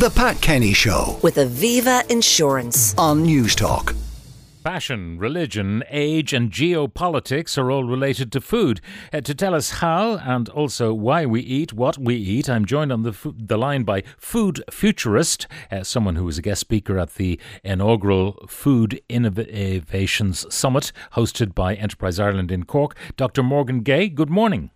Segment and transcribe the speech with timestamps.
[0.00, 2.94] The Pat Kenny Show with Aviva Insurance.
[2.96, 3.94] on Newstalk.
[4.62, 8.80] Fashion, religion, age, and geopolitics are all related to food.
[9.12, 12.90] Uh, to tell us how and also why we eat what we eat, I'm joined
[12.90, 16.98] on the, fu- the line by food futurist, uh, someone who was a guest speaker
[16.98, 23.42] at the inaugural Food Innovations Summit hosted by Enterprise Ireland in Cork, Dr.
[23.42, 24.08] Morgaine Gaye.
[24.08, 24.70] Good morning.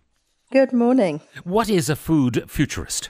[0.51, 1.21] Good morning.
[1.43, 3.09] What is a food futurist?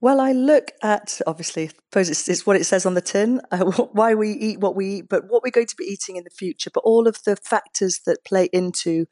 [0.00, 3.40] Well, I look at obviously, I suppose it's, it's what it says on the tin,
[3.50, 6.24] uh, why we eat what we eat, but what we're going to be eating in
[6.24, 9.06] the future, but all of the factors that play into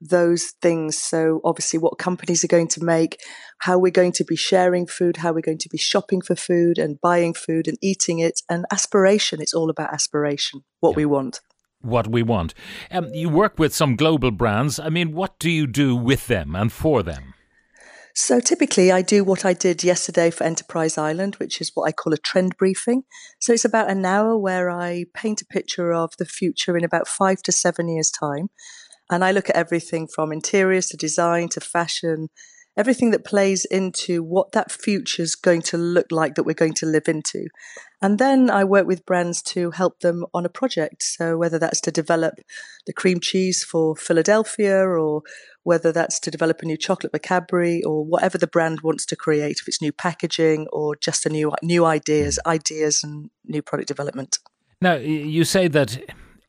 [0.00, 0.96] those things.
[0.96, 3.18] So, obviously, what companies are going to make,
[3.58, 6.78] how we're going to be sharing food, how we're going to be shopping for food
[6.78, 9.42] and buying food and eating it, and aspiration.
[9.42, 11.40] It's all about aspiration, what we want.
[11.82, 12.54] What we want.
[12.90, 14.78] Um, you work with some global brands.
[14.78, 17.34] I mean, what do you do with them and for them?
[18.22, 21.92] So typically, I do what I did yesterday for Enterprise Ireland, which is what I
[21.92, 23.04] call a trend briefing.
[23.40, 27.08] So it's about an hour where I paint a picture of the future in about
[27.08, 28.50] five to seven years' time.
[29.10, 32.28] And I look at everything from interiors to design to fashion,
[32.76, 36.74] everything that plays into what that future is going to look like that we're going
[36.74, 37.46] to live into.
[38.02, 41.02] And then I work with brands to help them on a project.
[41.02, 42.34] So whether that's to develop
[42.86, 45.22] the cream cheese for Philadelphia or
[45.62, 49.16] whether that's to develop a new chocolate for Cadbury or whatever the brand wants to
[49.16, 53.88] create, if it's new packaging or just a new new ideas, ideas and new product
[53.88, 54.38] development.
[54.80, 56.00] Now, you say that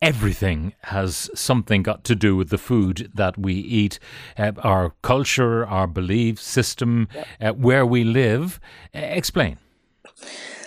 [0.01, 3.99] everything has something got to do with the food that we eat,
[4.37, 7.07] uh, our culture, our belief system,
[7.39, 8.59] uh, where we live.
[8.95, 9.57] Uh, explain.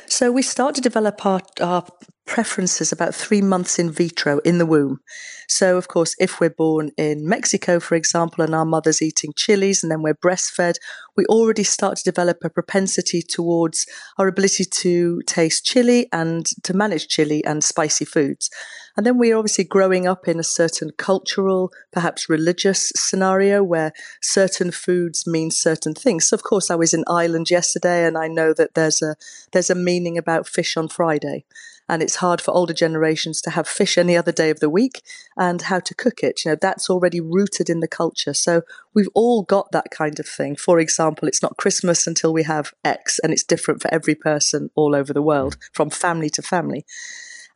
[0.06, 1.84] So we start to develop our, our
[2.26, 5.00] preferences about three months in vitro in the womb.
[5.48, 9.82] So, of course, if we're born in Mexico, for example, and our mother's eating chilies
[9.82, 10.76] and then we're breastfed,
[11.16, 13.86] we already start to develop a propensity towards
[14.18, 18.50] our ability to taste chili and to manage chili and spicy foods.
[18.96, 24.70] And then we're obviously growing up in a certain cultural, perhaps religious scenario where certain
[24.70, 26.28] foods mean certain things.
[26.28, 29.16] So of course I was in Ireland yesterday and I know that there's a
[29.52, 31.44] there's a meaning about fish on Friday.
[31.88, 35.02] And it's hard for older generations to have fish any other day of the week
[35.36, 36.44] and how to cook it.
[36.44, 38.34] You know, that's already rooted in the culture.
[38.34, 38.62] So
[38.94, 40.56] we've all got that kind of thing.
[40.56, 44.70] For example, it's not Christmas until we have X and it's different for every person
[44.74, 45.62] all over the world mm.
[45.72, 46.86] from family to family.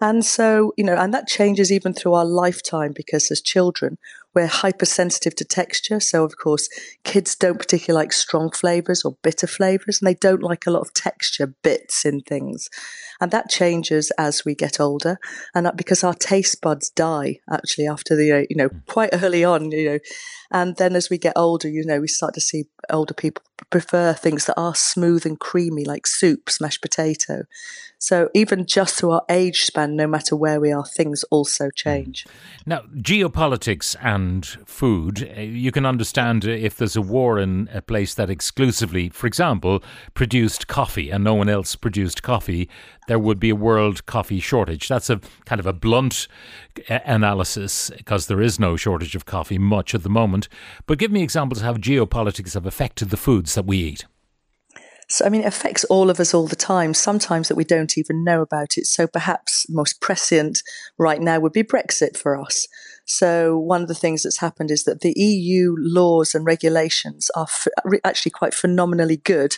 [0.01, 3.99] And so, you know, and that changes even through our lifetime because as children,
[4.35, 6.01] we're hypersensitive to texture.
[6.01, 6.69] So, of course,
[7.05, 10.83] kids don't particularly like strong flavors or bitter flavors, and they don't like a lot
[10.83, 12.69] of texture bits in things.
[13.21, 15.19] And that changes as we get older.
[15.55, 19.45] And that because our taste buds die actually after the, uh, you know, quite early
[19.45, 19.99] on, you know.
[20.51, 24.13] And then as we get older, you know, we start to see older people prefer
[24.13, 27.45] things that are smooth and creamy, like soups, mashed potato.
[28.01, 32.27] So even just through our age span, no matter where we are, things also change.
[32.65, 37.83] Now, geopolitics and food, uh, you can understand uh, if there's a war in a
[37.83, 39.83] place that exclusively, for example,
[40.15, 42.69] produced coffee and no one else produced coffee,
[43.09, 44.87] there would be a world coffee shortage.
[44.87, 46.29] That's a kind of a blunt
[46.89, 50.49] uh, analysis because there is no shortage of coffee much at the moment.
[50.87, 53.17] But give me examples of how geopolitics have affected the
[53.49, 54.05] foods that we eat.
[55.11, 57.97] So, I mean, it affects all of us all the time, sometimes that we don't
[57.97, 58.85] even know about it.
[58.85, 60.63] So, perhaps the most prescient
[60.99, 62.69] right now would be Brexit for us.
[63.11, 67.47] So, one of the things that's happened is that the EU laws and regulations are
[67.49, 67.67] f-
[68.05, 69.57] actually quite phenomenally good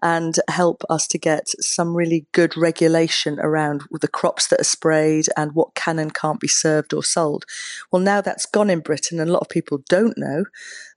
[0.00, 5.26] and help us to get some really good regulation around the crops that are sprayed
[5.36, 7.44] and what can and can't be served or sold.
[7.90, 10.44] Well, now that's gone in Britain, and a lot of people don't know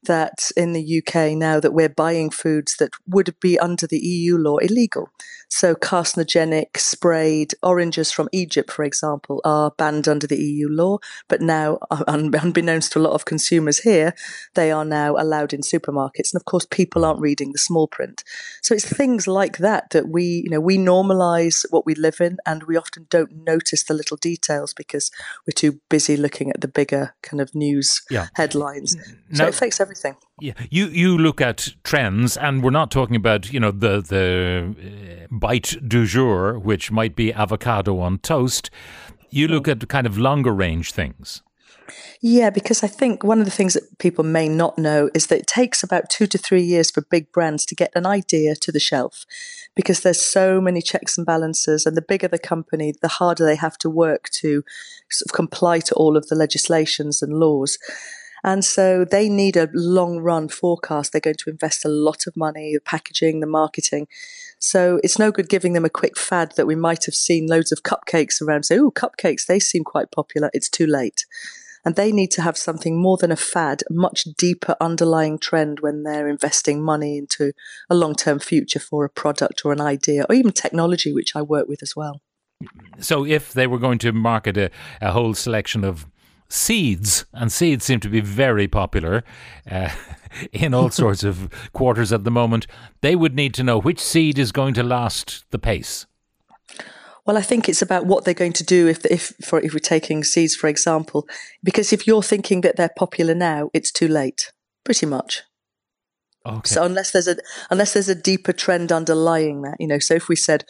[0.03, 4.37] that in the UK now that we're buying foods that would be under the EU
[4.37, 5.09] law illegal.
[5.49, 11.41] So carcinogenic sprayed oranges from Egypt, for example, are banned under the EU law, but
[11.41, 14.13] now, unbeknownst to a lot of consumers here,
[14.53, 16.33] they are now allowed in supermarkets.
[16.33, 18.23] And of course, people aren't reading the small print.
[18.61, 22.37] So it's things like that that we, you know, we normalize what we live in,
[22.45, 25.11] and we often don't notice the little details because
[25.47, 28.27] we're too busy looking at the bigger kind of news Yeah.
[28.35, 28.91] headlines.
[29.33, 30.15] So Now- it affects everything.
[30.41, 34.75] Yeah, you you look at trends, and we're not talking about you know the the
[35.23, 38.69] uh, bite du jour, which might be avocado on toast.
[39.29, 41.41] You look at kind of longer range things.
[42.21, 45.39] Yeah, because I think one of the things that people may not know is that
[45.39, 48.71] it takes about two to three years for big brands to get an idea to
[48.71, 49.25] the shelf
[49.75, 51.85] because there's so many checks and balances.
[51.85, 54.63] And the bigger the company, the harder they have to work to
[55.11, 57.77] sort of comply to all of the legislations and laws.
[58.43, 61.11] And so they need a long run forecast.
[61.11, 64.07] They're going to invest a lot of money, the packaging, the marketing.
[64.59, 67.71] So it's no good giving them a quick fad that we might have seen loads
[67.71, 68.63] of cupcakes around.
[68.63, 70.49] Say, oh, cupcakes, they seem quite popular.
[70.53, 71.25] It's too late.
[71.85, 75.81] And they need to have something more than a fad, a much deeper underlying trend
[75.81, 77.53] when they're investing money into
[77.89, 81.43] a long term future for a product or an idea or even technology, which I
[81.43, 82.21] work with as well.
[82.99, 84.71] So, if they were going to market a,
[85.01, 86.07] a whole selection of
[86.49, 89.23] seeds, and seeds seem to be very popular
[89.69, 89.89] uh,
[90.53, 92.67] in all sorts of quarters at the moment,
[93.01, 96.05] they would need to know which seed is going to last the pace.
[97.25, 99.79] Well, I think it's about what they're going to do if, if, for, if we're
[99.79, 101.27] taking seeds, for example,
[101.63, 104.51] because if you're thinking that they're popular now, it's too late,
[104.83, 105.41] pretty much.
[106.45, 106.67] Okay.
[106.67, 107.37] So unless there's a
[107.71, 110.63] unless there's a deeper trend underlying that, you know, so if we said,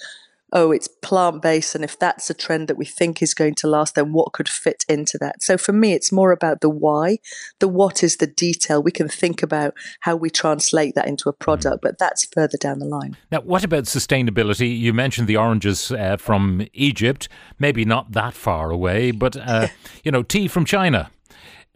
[0.56, 1.76] oh, it's plant based.
[1.76, 4.48] And if that's a trend that we think is going to last, then what could
[4.48, 5.44] fit into that?
[5.44, 7.18] So for me, it's more about the why.
[7.60, 8.82] The what is the detail.
[8.82, 12.80] We can think about how we translate that into a product, but that's further down
[12.80, 13.18] the line.
[13.32, 14.80] Now, what about sustainability?
[14.80, 17.28] You mentioned the oranges uh, from Egypt,
[17.60, 19.68] maybe not that far away, but, uh,
[20.04, 21.12] you know, tea from China.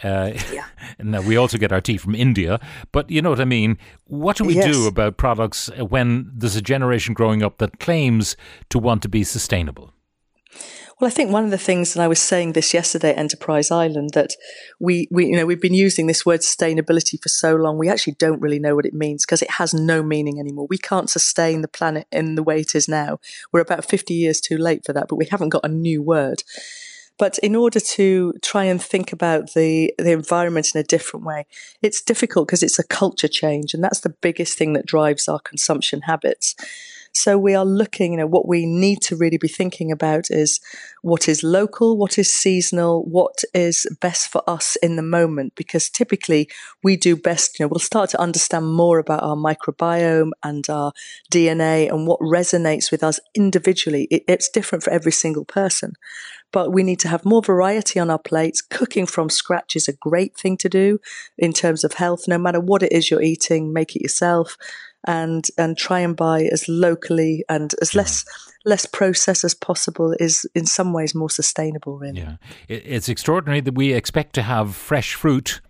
[0.03, 0.65] Uh, yeah.
[0.99, 2.59] and we also get our tea from India.
[2.91, 3.77] But you know what I mean?
[4.05, 4.73] What do we yes.
[4.73, 8.35] do about products when there's a generation growing up that claims
[8.69, 9.93] to want to be sustainable?
[10.99, 13.71] Well, I think one of the things, and I was saying this yesterday at Enterprise
[13.71, 14.35] Ireland, that
[14.81, 18.15] we, we, you know, we've been using this word sustainability for so long, we actually
[18.19, 20.67] don't really know what it means because it has no meaning anymore.
[20.69, 23.21] We can't sustain the planet in the way it is now.
[23.53, 26.43] We're about 50 years too late for that, but we haven't got a new word.
[27.19, 31.45] But in order to try and think about the, the environment in a different way,
[31.81, 33.73] it's difficult because it's a culture change.
[33.73, 36.55] And that's the biggest thing that drives our consumption habits.
[37.19, 40.61] So we are looking, you know, what we need to really be thinking about is
[41.01, 45.89] what is local, what is seasonal, what is best for us in the moment, because
[45.89, 46.47] typically
[46.81, 50.93] we do best, you know, we'll start to understand more about our microbiome and our
[51.29, 54.07] DNA and what resonates with us individually.
[54.09, 55.95] It, it's different for every single person
[56.51, 58.61] but we need to have more variety on our plates.
[58.61, 60.99] Cooking from scratch is a great thing to do
[61.37, 62.27] in terms of health.
[62.27, 64.57] No matter what it is you're eating, make it yourself
[65.07, 68.25] and and try and buy as locally and as less
[68.65, 72.35] less processed as possible is in some ways more sustainable really yeah
[72.67, 75.61] it's extraordinary that we expect to have fresh fruit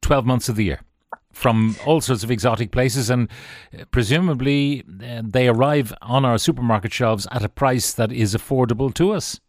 [0.00, 0.80] 12 months of the year
[1.34, 3.28] from all sorts of exotic places, and
[3.78, 8.94] uh, presumably uh, they arrive on our supermarket shelves at a price that is affordable
[8.94, 9.40] to us.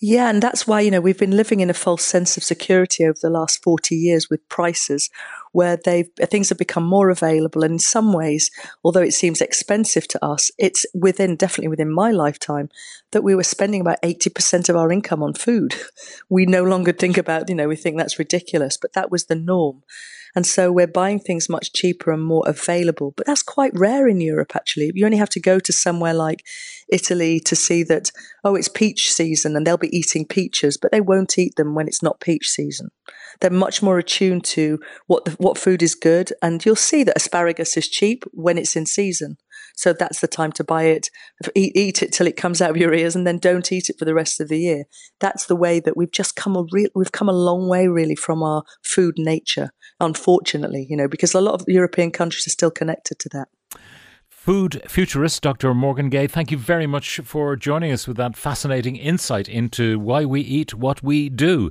[0.00, 3.04] Yeah, and that's why, you know, we've been living in a false sense of security
[3.04, 5.10] over the last 40 years with prices
[5.54, 8.50] where they've things have become more available and in some ways,
[8.82, 12.68] although it seems expensive to us, it's within definitely within my lifetime
[13.12, 15.74] that we were spending about 80% of our income on food.
[16.28, 19.36] We no longer think about, you know, we think that's ridiculous, but that was the
[19.36, 19.82] norm.
[20.34, 23.12] And so we're buying things much cheaper and more available.
[23.16, 24.90] But that's quite rare in Europe, actually.
[24.94, 26.44] You only have to go to somewhere like
[26.88, 28.10] Italy to see that,
[28.42, 31.86] oh, it's peach season and they'll be eating peaches, but they won't eat them when
[31.86, 32.88] it's not peach season.
[33.40, 36.32] They're much more attuned to what the, what food is good.
[36.42, 39.36] And you'll see that asparagus is cheap when it's in season.
[39.76, 41.10] So that's the time to buy it,
[41.54, 43.98] eat, eat it till it comes out of your ears, and then don't eat it
[43.98, 44.84] for the rest of the year.
[45.20, 48.14] That's the way that we've just come a real, we've come a long way really
[48.14, 49.70] from our food nature.
[50.00, 53.48] Unfortunately, you know, because a lot of European countries are still connected to that.
[54.28, 55.72] Food futurist Dr.
[55.72, 60.26] Morgaine Gaye, thank you very much for joining us with that fascinating insight into why
[60.26, 61.70] we eat what we do.